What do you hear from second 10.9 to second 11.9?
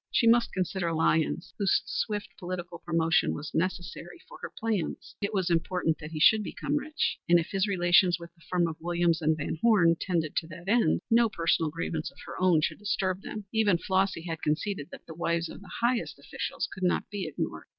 no personal